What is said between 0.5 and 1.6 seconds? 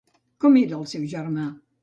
era el seu germà?